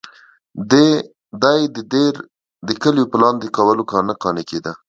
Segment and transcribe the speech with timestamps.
[0.71, 0.89] دی
[1.75, 2.13] د دیر
[2.67, 4.71] د کلیو په لاندې کولو نه قانع کېده.